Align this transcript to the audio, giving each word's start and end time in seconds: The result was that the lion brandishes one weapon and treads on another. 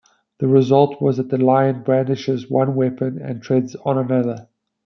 The 0.39 0.47
result 0.47 0.99
was 0.99 1.17
that 1.17 1.29
the 1.29 1.37
lion 1.37 1.83
brandishes 1.83 2.49
one 2.49 2.73
weapon 2.73 3.21
and 3.21 3.39
treads 3.39 3.75
on 3.85 3.99
another. 3.99 4.47